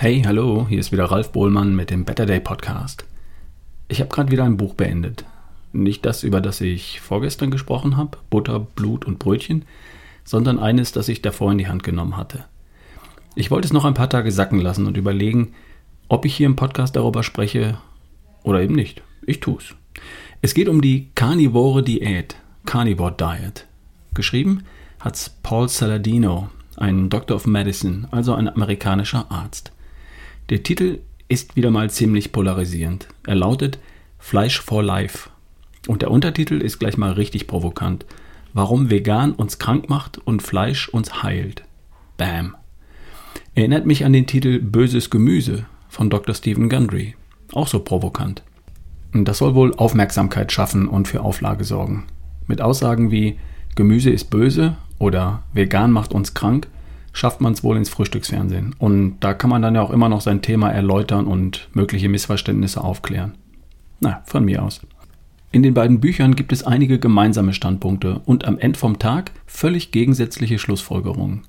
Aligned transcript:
Hey, 0.00 0.22
hallo, 0.24 0.64
hier 0.68 0.78
ist 0.78 0.92
wieder 0.92 1.06
Ralf 1.06 1.32
Bohlmann 1.32 1.74
mit 1.74 1.90
dem 1.90 2.04
Better 2.04 2.24
Day 2.24 2.38
Podcast. 2.38 3.04
Ich 3.88 3.98
habe 3.98 4.08
gerade 4.08 4.30
wieder 4.30 4.44
ein 4.44 4.56
Buch 4.56 4.74
beendet. 4.74 5.24
Nicht 5.72 6.06
das, 6.06 6.22
über 6.22 6.40
das 6.40 6.60
ich 6.60 7.00
vorgestern 7.00 7.50
gesprochen 7.50 7.96
habe, 7.96 8.16
Butter, 8.30 8.60
Blut 8.60 9.04
und 9.06 9.18
Brötchen, 9.18 9.64
sondern 10.22 10.60
eines, 10.60 10.92
das 10.92 11.08
ich 11.08 11.20
davor 11.20 11.50
in 11.50 11.58
die 11.58 11.66
Hand 11.66 11.82
genommen 11.82 12.16
hatte. 12.16 12.44
Ich 13.34 13.50
wollte 13.50 13.66
es 13.66 13.72
noch 13.72 13.84
ein 13.84 13.94
paar 13.94 14.08
Tage 14.08 14.30
sacken 14.30 14.60
lassen 14.60 14.86
und 14.86 14.96
überlegen, 14.96 15.52
ob 16.06 16.24
ich 16.24 16.36
hier 16.36 16.46
im 16.46 16.54
Podcast 16.54 16.94
darüber 16.94 17.24
spreche 17.24 17.78
oder 18.44 18.62
eben 18.62 18.76
nicht. 18.76 19.02
Ich 19.26 19.40
tue 19.40 19.58
es. 19.58 19.74
Es 20.42 20.54
geht 20.54 20.68
um 20.68 20.80
die 20.80 21.08
Carnivore 21.16 21.82
Diät, 21.82 22.36
Carnivore 22.66 23.16
Diet. 23.18 23.66
Geschrieben 24.14 24.62
hat 25.00 25.32
Paul 25.42 25.68
Saladino, 25.68 26.50
ein 26.76 27.10
Doctor 27.10 27.34
of 27.34 27.48
Medicine, 27.48 28.06
also 28.12 28.34
ein 28.34 28.46
amerikanischer 28.46 29.26
Arzt. 29.28 29.72
Der 30.50 30.62
Titel 30.62 31.00
ist 31.28 31.56
wieder 31.56 31.70
mal 31.70 31.90
ziemlich 31.90 32.32
polarisierend. 32.32 33.08
Er 33.26 33.34
lautet 33.34 33.78
Fleisch 34.18 34.62
for 34.62 34.82
Life. 34.82 35.28
Und 35.86 36.00
der 36.00 36.10
Untertitel 36.10 36.62
ist 36.62 36.78
gleich 36.78 36.96
mal 36.96 37.12
richtig 37.12 37.46
provokant. 37.46 38.06
Warum 38.54 38.88
vegan 38.88 39.32
uns 39.32 39.58
krank 39.58 39.90
macht 39.90 40.16
und 40.16 40.42
Fleisch 40.42 40.88
uns 40.88 41.22
heilt. 41.22 41.64
Bam. 42.16 42.56
Erinnert 43.54 43.84
mich 43.84 44.06
an 44.06 44.14
den 44.14 44.26
Titel 44.26 44.58
Böses 44.58 45.10
Gemüse 45.10 45.66
von 45.90 46.08
Dr. 46.08 46.34
Stephen 46.34 46.70
Gundry. 46.70 47.14
Auch 47.52 47.68
so 47.68 47.80
provokant. 47.80 48.42
Das 49.12 49.38
soll 49.38 49.54
wohl 49.54 49.74
Aufmerksamkeit 49.74 50.50
schaffen 50.50 50.88
und 50.88 51.08
für 51.08 51.20
Auflage 51.20 51.64
sorgen. 51.64 52.06
Mit 52.46 52.62
Aussagen 52.62 53.10
wie 53.10 53.38
Gemüse 53.74 54.08
ist 54.08 54.30
böse 54.30 54.78
oder 54.98 55.42
vegan 55.52 55.92
macht 55.92 56.12
uns 56.12 56.32
krank 56.32 56.68
schafft 57.18 57.40
man 57.40 57.52
es 57.52 57.64
wohl 57.64 57.76
ins 57.76 57.88
Frühstücksfernsehen. 57.88 58.76
Und 58.78 59.18
da 59.20 59.34
kann 59.34 59.50
man 59.50 59.60
dann 59.60 59.74
ja 59.74 59.82
auch 59.82 59.90
immer 59.90 60.08
noch 60.08 60.20
sein 60.20 60.40
Thema 60.40 60.70
erläutern 60.70 61.26
und 61.26 61.68
mögliche 61.72 62.08
Missverständnisse 62.08 62.82
aufklären. 62.82 63.34
Na, 63.98 64.22
von 64.24 64.44
mir 64.44 64.62
aus. 64.62 64.80
In 65.50 65.64
den 65.64 65.74
beiden 65.74 65.98
Büchern 65.98 66.36
gibt 66.36 66.52
es 66.52 66.62
einige 66.62 67.00
gemeinsame 67.00 67.54
Standpunkte 67.54 68.20
und 68.24 68.44
am 68.44 68.56
Ende 68.56 68.78
vom 68.78 69.00
Tag 69.00 69.32
völlig 69.46 69.90
gegensätzliche 69.90 70.60
Schlussfolgerungen. 70.60 71.42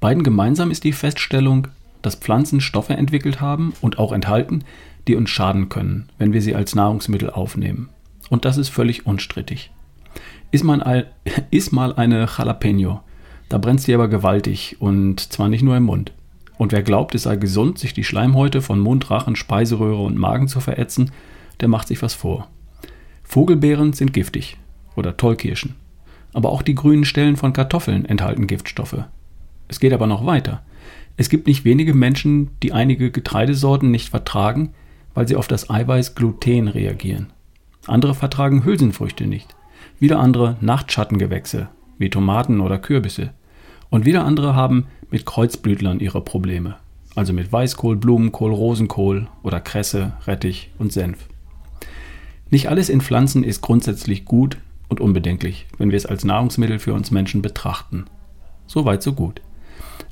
Beiden 0.00 0.22
gemeinsam 0.22 0.70
ist 0.70 0.84
die 0.84 0.92
Feststellung, 0.92 1.68
dass 2.00 2.14
Pflanzen 2.14 2.62
Stoffe 2.62 2.94
entwickelt 2.94 3.42
haben 3.42 3.74
und 3.82 3.98
auch 3.98 4.12
enthalten, 4.12 4.64
die 5.06 5.16
uns 5.16 5.28
schaden 5.28 5.68
können, 5.68 6.08
wenn 6.16 6.32
wir 6.32 6.40
sie 6.40 6.54
als 6.54 6.74
Nahrungsmittel 6.74 7.28
aufnehmen. 7.28 7.90
Und 8.30 8.46
das 8.46 8.56
ist 8.56 8.70
völlig 8.70 9.04
unstrittig. 9.04 9.70
Ist, 10.50 10.64
man, 10.64 10.82
ist 11.50 11.72
mal 11.72 11.92
eine 11.92 12.26
Jalapeno 12.38 13.02
da 13.48 13.58
brennt 13.58 13.80
sie 13.80 13.94
aber 13.94 14.08
gewaltig 14.08 14.76
und 14.80 15.32
zwar 15.32 15.48
nicht 15.48 15.62
nur 15.62 15.76
im 15.76 15.84
Mund. 15.84 16.12
Und 16.56 16.72
wer 16.72 16.82
glaubt, 16.82 17.14
es 17.14 17.24
sei 17.24 17.36
gesund, 17.36 17.78
sich 17.78 17.94
die 17.94 18.04
Schleimhäute 18.04 18.62
von 18.62 18.78
Mund, 18.78 19.10
Rachen, 19.10 19.36
Speiseröhre 19.36 20.02
und 20.02 20.16
Magen 20.16 20.48
zu 20.48 20.60
verätzen, 20.60 21.10
der 21.60 21.68
macht 21.68 21.88
sich 21.88 22.00
was 22.02 22.14
vor. 22.14 22.48
Vogelbeeren 23.22 23.92
sind 23.92 24.12
giftig 24.12 24.56
oder 24.96 25.16
Tollkirschen. 25.16 25.74
Aber 26.32 26.50
auch 26.50 26.62
die 26.62 26.74
grünen 26.74 27.04
Stellen 27.04 27.36
von 27.36 27.52
Kartoffeln 27.52 28.04
enthalten 28.04 28.46
Giftstoffe. 28.46 29.04
Es 29.68 29.80
geht 29.80 29.92
aber 29.92 30.06
noch 30.06 30.26
weiter. 30.26 30.62
Es 31.16 31.28
gibt 31.28 31.46
nicht 31.46 31.64
wenige 31.64 31.94
Menschen, 31.94 32.50
die 32.62 32.72
einige 32.72 33.10
Getreidesorten 33.10 33.90
nicht 33.90 34.08
vertragen, 34.08 34.74
weil 35.14 35.28
sie 35.28 35.36
auf 35.36 35.48
das 35.48 35.70
Eiweiß 35.70 36.14
Gluten 36.14 36.68
reagieren. 36.68 37.32
Andere 37.86 38.14
vertragen 38.14 38.64
Hülsenfrüchte 38.64 39.26
nicht. 39.26 39.54
Wieder 40.00 40.18
andere 40.18 40.56
Nachtschattengewächse 40.60 41.68
wie 41.98 42.10
Tomaten 42.10 42.60
oder 42.60 42.78
Kürbisse. 42.78 43.30
Und 43.90 44.04
wieder 44.04 44.24
andere 44.24 44.54
haben 44.54 44.86
mit 45.10 45.26
Kreuzblütlern 45.26 46.00
ihre 46.00 46.20
Probleme, 46.20 46.76
also 47.14 47.32
mit 47.32 47.52
Weißkohl, 47.52 47.96
Blumenkohl, 47.96 48.52
Rosenkohl 48.52 49.28
oder 49.42 49.60
Kresse, 49.60 50.14
Rettich 50.26 50.70
und 50.78 50.92
Senf. 50.92 51.28
Nicht 52.50 52.68
alles 52.68 52.88
in 52.88 53.00
Pflanzen 53.00 53.44
ist 53.44 53.62
grundsätzlich 53.62 54.24
gut 54.24 54.58
und 54.88 55.00
unbedenklich, 55.00 55.66
wenn 55.78 55.90
wir 55.90 55.96
es 55.96 56.06
als 56.06 56.24
Nahrungsmittel 56.24 56.78
für 56.78 56.94
uns 56.94 57.10
Menschen 57.10 57.42
betrachten. 57.42 58.04
So 58.66 58.84
weit, 58.84 59.02
so 59.02 59.12
gut. 59.12 59.40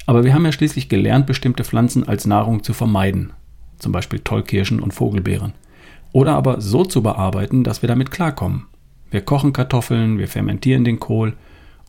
Aber 0.07 0.25
wir 0.25 0.35
haben 0.35 0.45
ja 0.45 0.53
schließlich 0.53 0.89
gelernt, 0.89 1.27
bestimmte 1.27 1.65
Pflanzen 1.65 2.07
als 2.07 2.27
Nahrung 2.27 2.63
zu 2.63 2.73
vermeiden, 2.73 3.33
zum 3.79 3.93
Beispiel 3.93 4.21
Tollkirschen 4.21 4.81
und 4.81 4.93
Vogelbeeren. 4.93 5.53
Oder 6.13 6.35
aber 6.35 6.61
so 6.61 6.85
zu 6.85 7.03
bearbeiten, 7.03 7.65
dass 7.65 7.83
wir 7.83 7.89
damit 7.89 8.11
klarkommen. 8.11 8.67
Wir 9.11 9.21
kochen 9.21 9.53
Kartoffeln, 9.53 10.19
wir 10.19 10.29
fermentieren 10.29 10.85
den 10.85 11.01
Kohl 11.01 11.35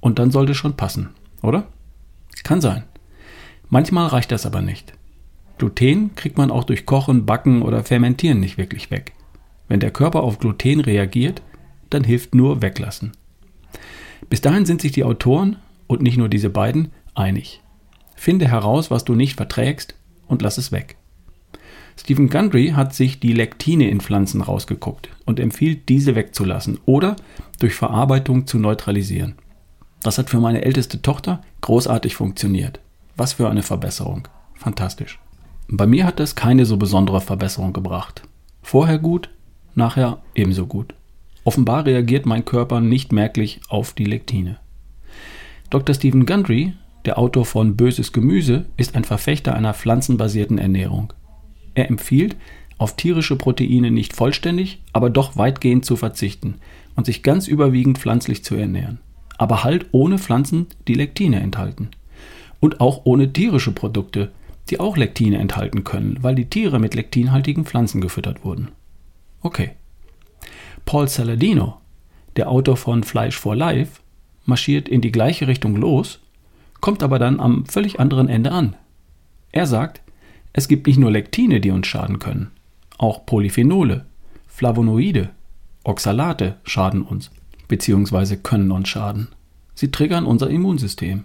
und 0.04 0.20
dann 0.20 0.32
sollte 0.32 0.54
schon 0.54 0.76
passen, 0.76 1.12
oder? 1.42 1.66
Kann 2.44 2.60
sein. 2.60 2.84
Manchmal 3.70 4.08
reicht 4.08 4.34
das 4.34 4.46
aber 4.46 4.62
nicht. 4.62 4.94
Gluten 5.58 6.14
kriegt 6.16 6.38
man 6.38 6.52
auch 6.52 6.66
durch 6.66 6.86
Kochen, 6.86 7.26
Backen 7.26 7.62
oder 7.62 7.86
Fermentieren 7.86 8.42
nicht 8.42 8.58
wirklich 8.58 8.92
weg. 8.92 9.14
Wenn 9.70 9.80
der 9.80 9.92
Körper 9.92 10.24
auf 10.24 10.40
Gluten 10.40 10.82
reagiert, 10.82 11.42
dann 11.90 12.04
hilft 12.04 12.36
nur 12.36 12.62
weglassen. 12.62 13.14
Bis 14.30 14.42
dahin 14.42 14.66
sind 14.66 14.82
sich 14.82 14.92
die 14.92 15.06
Autoren, 15.06 15.56
und 15.88 16.02
nicht 16.02 16.18
nur 16.18 16.28
diese 16.28 16.50
beiden, 16.50 16.92
einig. 17.16 17.62
Finde 18.16 18.48
heraus, 18.48 18.92
was 18.92 19.06
du 19.06 19.16
nicht 19.16 19.38
verträgst 19.38 19.96
und 20.28 20.42
lass 20.42 20.58
es 20.58 20.74
weg. 20.74 20.98
Stephen 21.98 22.30
Gundry 22.30 22.74
hat 22.76 22.94
sich 22.94 23.22
die 23.22 23.34
Lektine 23.34 23.90
in 23.90 24.02
Pflanzen 24.02 24.42
rausgeguckt 24.42 25.10
und 25.26 25.40
empfiehlt, 25.40 25.88
diese 25.88 26.16
wegzulassen 26.16 26.80
oder 26.86 27.16
durch 27.60 27.76
Verarbeitung 27.76 28.48
zu 28.48 28.60
neutralisieren. 28.60 29.36
Das 30.04 30.18
hat 30.18 30.30
für 30.30 30.42
meine 30.42 30.64
älteste 30.64 31.02
Tochter 31.02 31.42
großartig 31.62 32.16
funktioniert. 32.16 32.80
Was 33.16 33.34
für 33.34 33.50
eine 33.50 33.64
Verbesserung. 33.64 34.28
Fantastisch. 34.54 35.20
Bei 35.70 35.88
mir 35.88 36.06
hat 36.06 36.20
das 36.20 36.36
keine 36.36 36.66
so 36.66 36.76
besondere 36.78 37.22
Verbesserung 37.22 37.72
gebracht. 37.72 38.24
Vorher 38.62 39.00
gut, 39.00 39.30
nachher 39.76 40.22
ebenso 40.36 40.68
gut. 40.68 40.94
Offenbar 41.46 41.86
reagiert 41.86 42.26
mein 42.26 42.44
Körper 42.44 42.82
nicht 42.82 43.14
merklich 43.14 43.62
auf 43.70 43.94
die 43.94 44.06
Lektine. 44.06 44.60
Dr. 45.70 45.96
Stephen 45.96 46.26
Gundry, 46.26 46.74
der 47.06 47.18
Autor 47.18 47.46
von 47.46 47.78
Böses 47.78 48.12
Gemüse, 48.12 48.66
ist 48.76 48.96
ein 48.96 49.06
Verfechter 49.06 49.56
einer 49.56 49.74
pflanzenbasierten 49.74 50.58
Ernährung. 50.58 51.14
Er 51.76 51.90
empfiehlt, 51.90 52.36
auf 52.78 52.96
tierische 52.96 53.38
Proteine 53.38 53.90
nicht 53.90 54.14
vollständig, 54.14 54.82
aber 54.92 55.10
doch 55.10 55.38
weitgehend 55.38 55.86
zu 55.86 55.96
verzichten 55.96 56.56
und 56.96 57.06
sich 57.06 57.24
ganz 57.24 57.48
überwiegend 57.48 57.98
pflanzlich 57.98 58.44
zu 58.44 58.56
ernähren 58.56 59.00
aber 59.44 59.66
halt 59.66 59.88
ohne 59.92 60.20
Pflanzen, 60.20 60.68
die 60.88 60.94
Lektine 60.94 61.42
enthalten. 61.42 61.90
Und 62.62 62.80
auch 62.80 63.02
ohne 63.04 63.34
tierische 63.34 63.74
Produkte, 63.74 64.32
die 64.70 64.80
auch 64.80 64.96
Lektine 64.96 65.38
enthalten 65.38 65.84
können, 65.84 66.20
weil 66.22 66.34
die 66.34 66.50
Tiere 66.50 66.80
mit 66.80 66.96
lektinhaltigen 66.96 67.66
Pflanzen 67.66 68.00
gefüttert 68.00 68.46
wurden. 68.46 68.70
Okay. 69.42 69.72
Paul 70.86 71.10
Saladino, 71.10 71.82
der 72.38 72.50
Autor 72.50 72.78
von 72.78 73.04
Fleisch 73.04 73.36
for 73.36 73.54
Life, 73.54 74.00
marschiert 74.46 74.88
in 74.88 75.02
die 75.02 75.12
gleiche 75.12 75.46
Richtung 75.48 75.76
los, 75.76 76.22
kommt 76.80 77.04
aber 77.04 77.20
dann 77.20 77.42
am 77.42 77.66
völlig 77.66 78.00
anderen 78.00 78.30
Ende 78.30 78.52
an. 78.52 78.78
Er 79.52 79.68
sagt, 79.68 80.00
es 80.54 80.70
gibt 80.70 80.88
nicht 80.88 81.00
nur 81.00 81.12
Lektine, 81.12 81.60
die 81.60 81.72
uns 81.72 81.88
schaden 81.88 82.20
können, 82.20 82.52
auch 82.98 83.26
Polyphenole, 83.26 84.06
Flavonoide, 84.48 85.32
Oxalate 85.84 86.56
schaden 86.64 87.02
uns 87.02 87.30
bzw. 87.68 88.38
können 88.38 88.72
uns 88.72 88.90
schaden. 88.90 89.30
Sie 89.76 89.92
triggern 89.92 90.26
unser 90.26 90.50
Immunsystem. 90.50 91.24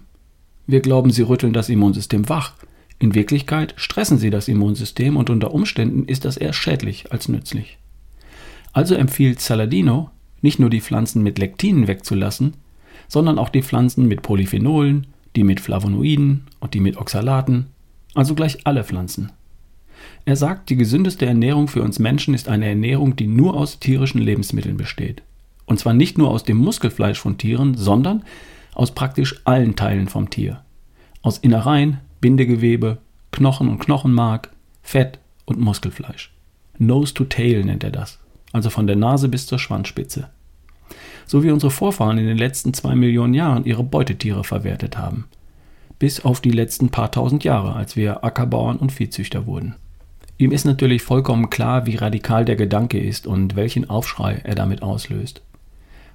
Wir 0.67 0.81
glauben, 0.81 1.11
sie 1.11 1.23
rütteln 1.23 1.53
das 1.53 1.69
Immunsystem 1.69 2.29
wach. 2.29 2.53
In 2.99 3.15
Wirklichkeit 3.15 3.73
stressen 3.77 4.17
sie 4.17 4.29
das 4.29 4.47
Immunsystem 4.47 5.17
und 5.17 5.29
unter 5.29 5.53
Umständen 5.53 6.05
ist 6.05 6.25
das 6.25 6.37
eher 6.37 6.53
schädlich 6.53 7.11
als 7.11 7.29
nützlich. 7.29 7.77
Also 8.73 8.95
empfiehlt 8.95 9.39
Saladino, 9.39 10.11
nicht 10.41 10.59
nur 10.59 10.69
die 10.69 10.81
Pflanzen 10.81 11.23
mit 11.23 11.39
Lektinen 11.39 11.87
wegzulassen, 11.87 12.53
sondern 13.07 13.39
auch 13.39 13.49
die 13.49 13.63
Pflanzen 13.63 14.07
mit 14.07 14.21
Polyphenolen, 14.21 15.07
die 15.35 15.43
mit 15.43 15.59
Flavonoiden 15.59 16.47
und 16.59 16.73
die 16.73 16.79
mit 16.79 16.97
Oxalaten, 16.97 17.67
also 18.13 18.35
gleich 18.35 18.65
alle 18.65 18.83
Pflanzen. 18.83 19.31
Er 20.25 20.35
sagt, 20.35 20.69
die 20.69 20.75
gesündeste 20.75 21.25
Ernährung 21.25 21.67
für 21.67 21.81
uns 21.81 21.99
Menschen 21.99 22.33
ist 22.33 22.47
eine 22.47 22.67
Ernährung, 22.67 23.15
die 23.15 23.27
nur 23.27 23.55
aus 23.55 23.79
tierischen 23.79 24.21
Lebensmitteln 24.21 24.77
besteht. 24.77 25.23
Und 25.69 25.77
zwar 25.77 25.93
nicht 25.93 26.17
nur 26.17 26.31
aus 26.31 26.43
dem 26.43 26.57
Muskelfleisch 26.57 27.19
von 27.19 27.37
Tieren, 27.37 27.75
sondern 27.77 28.23
aus 28.73 28.89
praktisch 28.95 29.39
allen 29.43 29.75
Teilen 29.75 30.07
vom 30.07 30.31
Tier. 30.31 30.63
Aus 31.21 31.37
Innereien, 31.37 31.99
Bindegewebe, 32.21 32.97
Knochen 33.31 33.69
und 33.69 33.77
Knochenmark, 33.77 34.49
Fett 34.81 35.19
und 35.45 35.59
Muskelfleisch. 35.59 36.33
Nose 36.79 37.13
to 37.13 37.23
tail 37.23 37.63
nennt 37.63 37.83
er 37.83 37.91
das, 37.91 38.17
also 38.51 38.71
von 38.71 38.87
der 38.87 38.95
Nase 38.95 39.29
bis 39.29 39.45
zur 39.45 39.59
Schwanzspitze. 39.59 40.29
So 41.27 41.43
wie 41.43 41.51
unsere 41.51 41.69
Vorfahren 41.69 42.17
in 42.17 42.25
den 42.25 42.39
letzten 42.39 42.73
zwei 42.73 42.95
Millionen 42.95 43.35
Jahren 43.35 43.65
ihre 43.65 43.83
Beutetiere 43.83 44.43
verwertet 44.43 44.97
haben. 44.97 45.25
Bis 45.99 46.25
auf 46.25 46.41
die 46.41 46.49
letzten 46.49 46.89
paar 46.89 47.11
tausend 47.11 47.43
Jahre, 47.43 47.75
als 47.75 47.95
wir 47.95 48.23
Ackerbauern 48.23 48.77
und 48.77 48.91
Viehzüchter 48.91 49.45
wurden. 49.45 49.75
Ihm 50.39 50.51
ist 50.51 50.65
natürlich 50.65 51.03
vollkommen 51.03 51.51
klar, 51.51 51.85
wie 51.85 51.97
radikal 51.97 52.43
der 52.43 52.55
Gedanke 52.55 52.99
ist 52.99 53.27
und 53.27 53.55
welchen 53.55 53.87
Aufschrei 53.87 54.41
er 54.43 54.55
damit 54.55 54.81
auslöst. 54.81 55.43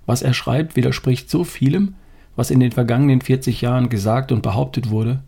Was 0.07 0.23
er 0.23 0.35
schreibt, 0.35 0.77
widerspricht 0.77 1.31
so 1.31 1.45
vielem, 1.45 1.95
was 2.37 2.51
in 2.51 2.61
den 2.61 2.73
vergangenen 2.73 3.21
40 3.21 3.61
Jahren 3.61 3.89
gesagt 3.89 4.33
und 4.33 4.43
behauptet 4.43 4.91
wurde. 4.91 5.23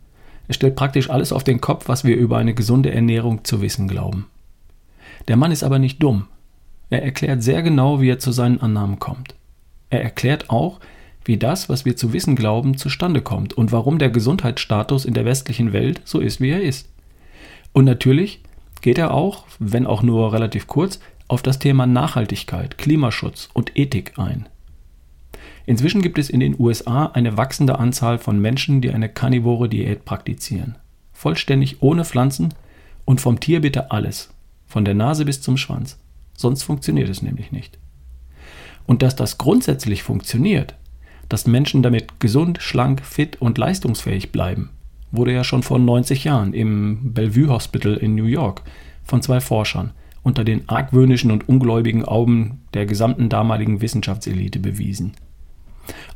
Es 0.48 0.56
stellt 0.56 0.76
praktisch 0.76 1.10
alles 1.10 1.32
auf 1.32 1.44
den 1.44 1.60
Kopf, 1.60 1.88
was 1.88 2.04
wir 2.04 2.16
über 2.16 2.38
eine 2.38 2.54
gesunde 2.54 2.92
Ernährung 2.92 3.44
zu 3.44 3.60
wissen 3.60 3.88
glauben. 3.88 4.26
Der 5.28 5.36
Mann 5.36 5.52
ist 5.52 5.64
aber 5.64 5.78
nicht 5.78 6.02
dumm. 6.02 6.26
Er 6.90 7.02
erklärt 7.02 7.42
sehr 7.42 7.62
genau, 7.62 8.00
wie 8.00 8.10
er 8.10 8.18
zu 8.18 8.32
seinen 8.32 8.60
Annahmen 8.60 8.98
kommt. 8.98 9.34
Er 9.90 10.02
erklärt 10.02 10.50
auch, 10.50 10.80
wie 11.24 11.36
das, 11.36 11.68
was 11.68 11.84
wir 11.84 11.96
zu 11.96 12.12
wissen 12.12 12.36
glauben, 12.36 12.76
zustande 12.76 13.20
kommt 13.20 13.54
und 13.54 13.72
warum 13.72 13.98
der 13.98 14.10
Gesundheitsstatus 14.10 15.04
in 15.04 15.14
der 15.14 15.24
westlichen 15.24 15.72
Welt 15.72 16.00
so 16.04 16.20
ist, 16.20 16.40
wie 16.40 16.50
er 16.50 16.62
ist. 16.62 16.88
Und 17.72 17.84
natürlich 17.84 18.40
geht 18.80 18.98
er 18.98 19.12
auch, 19.12 19.44
wenn 19.58 19.86
auch 19.86 20.02
nur 20.02 20.32
relativ 20.32 20.68
kurz, 20.68 21.00
auf 21.28 21.42
das 21.42 21.58
Thema 21.58 21.86
Nachhaltigkeit, 21.86 22.78
Klimaschutz 22.78 23.48
und 23.52 23.76
Ethik 23.76 24.16
ein. 24.16 24.48
Inzwischen 25.66 26.00
gibt 26.00 26.18
es 26.18 26.30
in 26.30 26.40
den 26.40 26.58
USA 26.58 27.06
eine 27.06 27.36
wachsende 27.36 27.78
Anzahl 27.78 28.18
von 28.18 28.40
Menschen, 28.40 28.80
die 28.80 28.92
eine 28.92 29.08
karnivore 29.08 29.68
Diät 29.68 30.04
praktizieren. 30.04 30.76
Vollständig 31.12 31.82
ohne 31.82 32.04
Pflanzen 32.04 32.54
und 33.04 33.20
vom 33.20 33.40
Tier 33.40 33.60
bitte 33.60 33.90
alles, 33.90 34.32
von 34.66 34.84
der 34.84 34.94
Nase 34.94 35.24
bis 35.24 35.42
zum 35.42 35.56
Schwanz. 35.56 35.98
Sonst 36.36 36.62
funktioniert 36.62 37.08
es 37.08 37.20
nämlich 37.20 37.50
nicht. 37.50 37.78
Und 38.86 39.02
dass 39.02 39.16
das 39.16 39.38
grundsätzlich 39.38 40.04
funktioniert, 40.04 40.76
dass 41.28 41.48
Menschen 41.48 41.82
damit 41.82 42.20
gesund, 42.20 42.58
schlank, 42.62 43.00
fit 43.04 43.40
und 43.40 43.58
leistungsfähig 43.58 44.30
bleiben, 44.30 44.70
wurde 45.10 45.32
ja 45.32 45.42
schon 45.42 45.64
vor 45.64 45.80
90 45.80 46.22
Jahren 46.22 46.52
im 46.52 47.12
Bellevue 47.12 47.48
Hospital 47.48 47.94
in 47.94 48.14
New 48.14 48.26
York 48.26 48.62
von 49.02 49.22
zwei 49.22 49.40
Forschern 49.40 49.92
unter 50.22 50.44
den 50.44 50.68
argwöhnischen 50.68 51.32
und 51.32 51.48
ungläubigen 51.48 52.04
Augen 52.04 52.62
der 52.74 52.86
gesamten 52.86 53.28
damaligen 53.28 53.80
Wissenschaftselite 53.80 54.60
bewiesen. 54.60 55.14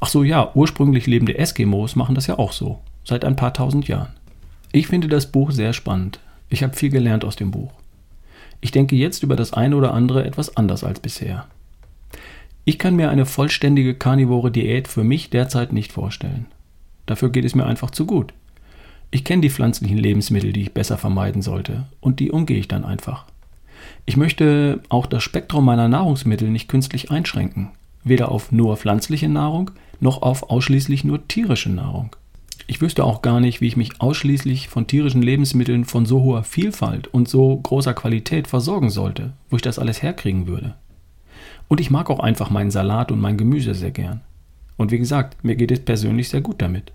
Ach 0.01 0.09
so 0.09 0.23
ja, 0.23 0.51
ursprünglich 0.55 1.07
lebende 1.07 1.39
Eskimos 1.39 1.97
machen 1.97 2.15
das 2.15 2.27
ja 2.27 2.39
auch 2.39 2.53
so, 2.53 2.81
seit 3.05 3.25
ein 3.25 3.37
paar 3.37 3.53
tausend 3.53 3.89
Jahren. 3.89 4.15
Ich 4.73 4.87
finde 4.87 5.09
das 5.09 5.31
Buch 5.31 5.51
sehr 5.51 5.73
spannend. 5.73 6.21
Ich 6.49 6.63
habe 6.63 6.77
viel 6.77 6.91
gelernt 6.91 7.25
aus 7.25 7.37
dem 7.37 7.51
Buch. 7.51 7.73
Ich 8.61 8.71
denke 8.71 8.97
jetzt 8.97 9.23
über 9.23 9.37
das 9.37 9.53
eine 9.53 9.77
oder 9.77 9.95
andere 9.95 10.25
etwas 10.25 10.57
anders 10.57 10.85
als 10.85 11.01
bisher. 11.01 11.47
Ich 12.65 12.79
kann 12.79 12.95
mir 12.95 13.11
eine 13.11 13.27
vollständige 13.27 13.95
karnivore 13.95 14.51
Diät 14.51 14.87
für 14.87 15.03
mich 15.03 15.31
derzeit 15.31 15.73
nicht 15.73 15.93
vorstellen. 15.93 16.47
Dafür 17.07 17.31
geht 17.31 17.45
es 17.45 17.55
mir 17.55 17.67
einfach 17.67 17.91
zu 17.91 18.07
gut. 18.07 18.35
Ich 19.11 19.25
kenne 19.25 19.43
die 19.43 19.51
pflanzlichen 19.51 19.99
Lebensmittel, 19.99 20.53
die 20.53 20.63
ich 20.63 20.75
besser 20.75 20.99
vermeiden 20.99 21.43
sollte, 21.43 21.87
und 22.01 22.21
die 22.21 22.31
umgehe 22.31 22.59
ich 22.59 22.69
dann 22.69 22.85
einfach. 22.85 23.25
Ich 24.07 24.17
möchte 24.17 24.81
auch 24.89 25.07
das 25.07 25.23
Spektrum 25.23 25.65
meiner 25.65 25.89
Nahrungsmittel 25.89 26.49
nicht 26.49 26.69
künstlich 26.69 27.11
einschränken, 27.11 27.71
weder 28.05 28.31
auf 28.31 28.53
nur 28.53 28.77
pflanzliche 28.77 29.29
Nahrung 29.29 29.71
noch 30.01 30.23
auf 30.23 30.51
ausschließlich 30.51 31.05
nur 31.05 31.27
tierische 31.29 31.71
Nahrung. 31.71 32.17
Ich 32.67 32.81
wüsste 32.81 33.05
auch 33.05 33.21
gar 33.21 33.41
nicht, 33.41 33.61
wie 33.61 33.67
ich 33.67 33.77
mich 33.77 34.01
ausschließlich 34.01 34.69
von 34.69 34.87
tierischen 34.87 35.23
Lebensmitteln 35.23 35.85
von 35.85 36.07
so 36.07 36.23
hoher 36.23 36.45
Vielfalt 36.45 37.09
und 37.09 37.29
so 37.29 37.57
großer 37.57 37.95
Qualität 37.95 38.47
versorgen 38.47 38.91
sollte, 38.91 39.33
wo 39.49 39.57
ich 39.57 39.63
das 39.63 39.79
alles 39.79 40.03
herkriegen 40.03 40.47
würde. 40.47 40.77
Und 41.69 41.81
ich 41.81 41.91
mag 41.91 42.11
auch 42.11 42.21
einfach 42.21 42.51
meinen 42.51 42.71
Salat 42.71 43.11
und 43.11 43.21
mein 43.21 43.37
Gemüse 43.37 43.75
sehr 43.75 43.91
gern. 43.91 44.21
Und 44.77 44.93
wie 44.93 44.99
gesagt, 44.99 45.45
mir 45.45 45.57
geht 45.57 45.71
es 45.71 45.81
persönlich 45.81 46.29
sehr 46.29 46.41
gut 46.41 46.63
damit. 46.63 46.93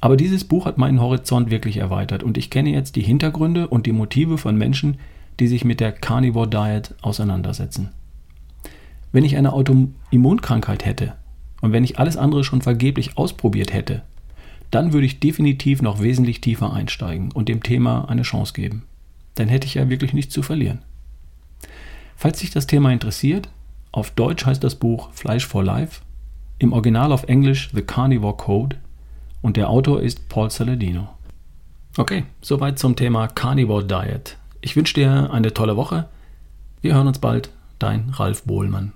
Aber 0.00 0.16
dieses 0.16 0.44
Buch 0.44 0.66
hat 0.66 0.78
meinen 0.78 1.00
Horizont 1.00 1.50
wirklich 1.50 1.78
erweitert 1.78 2.22
und 2.22 2.38
ich 2.38 2.50
kenne 2.50 2.70
jetzt 2.70 2.96
die 2.96 3.02
Hintergründe 3.02 3.68
und 3.68 3.86
die 3.86 3.92
Motive 3.92 4.38
von 4.38 4.56
Menschen, 4.56 4.98
die 5.40 5.48
sich 5.48 5.64
mit 5.64 5.80
der 5.80 5.92
Carnivore 5.92 6.48
Diet 6.48 6.94
auseinandersetzen. 7.02 7.90
Wenn 9.16 9.24
ich 9.24 9.38
eine 9.38 9.54
Autoimmunkrankheit 9.54 10.84
hätte 10.84 11.14
und 11.62 11.72
wenn 11.72 11.84
ich 11.84 11.98
alles 11.98 12.18
andere 12.18 12.44
schon 12.44 12.60
vergeblich 12.60 13.16
ausprobiert 13.16 13.72
hätte, 13.72 14.02
dann 14.70 14.92
würde 14.92 15.06
ich 15.06 15.20
definitiv 15.20 15.80
noch 15.80 16.02
wesentlich 16.02 16.42
tiefer 16.42 16.74
einsteigen 16.74 17.32
und 17.32 17.48
dem 17.48 17.62
Thema 17.62 18.10
eine 18.10 18.24
Chance 18.24 18.52
geben. 18.52 18.82
Dann 19.34 19.48
hätte 19.48 19.66
ich 19.66 19.72
ja 19.72 19.88
wirklich 19.88 20.12
nichts 20.12 20.34
zu 20.34 20.42
verlieren. 20.42 20.82
Falls 22.14 22.40
dich 22.40 22.50
das 22.50 22.66
Thema 22.66 22.92
interessiert, 22.92 23.48
auf 23.90 24.10
Deutsch 24.10 24.44
heißt 24.44 24.62
das 24.62 24.74
Buch 24.74 25.08
Fleisch 25.12 25.46
for 25.46 25.64
Life, 25.64 26.02
im 26.58 26.74
Original 26.74 27.10
auf 27.10 27.24
Englisch 27.24 27.70
The 27.72 27.80
Carnivore 27.80 28.36
Code 28.36 28.76
und 29.40 29.56
der 29.56 29.70
Autor 29.70 30.02
ist 30.02 30.28
Paul 30.28 30.50
Saladino. 30.50 31.08
Okay, 31.96 32.24
soweit 32.42 32.78
zum 32.78 32.96
Thema 32.96 33.28
Carnivore 33.28 33.86
Diet. 33.86 34.36
Ich 34.60 34.76
wünsche 34.76 34.92
dir 34.92 35.30
eine 35.32 35.54
tolle 35.54 35.78
Woche. 35.78 36.06
Wir 36.82 36.92
hören 36.92 37.06
uns 37.06 37.18
bald. 37.18 37.48
Dein 37.78 38.10
Ralf 38.10 38.42
Bohlmann. 38.42 38.92